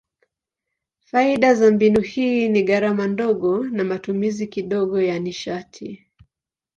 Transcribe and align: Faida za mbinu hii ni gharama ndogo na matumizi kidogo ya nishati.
Faida 0.99 1.55
za 1.55 1.71
mbinu 1.71 2.01
hii 2.01 2.49
ni 2.49 2.63
gharama 2.63 3.07
ndogo 3.07 3.63
na 3.63 3.83
matumizi 3.83 4.47
kidogo 4.47 5.01
ya 5.01 5.19
nishati. 5.19 6.05